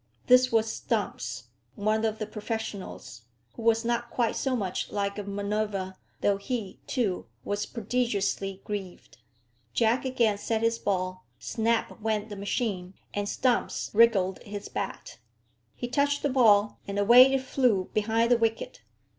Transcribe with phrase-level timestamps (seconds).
[0.25, 5.23] This was Stumps, one of the professionals, who was not quite so much like a
[5.23, 9.19] Minerva, though he, too, was prodigiously greaved.
[9.75, 15.19] Jack again set his ball, snap went the machine, and Stumps wriggled his bat.
[15.75, 18.81] He touched the ball, and away it flew behind the wicket.